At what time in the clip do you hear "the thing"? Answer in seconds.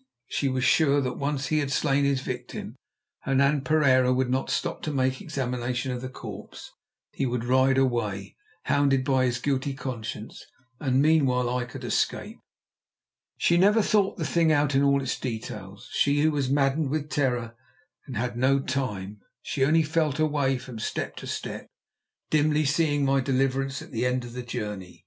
14.16-14.50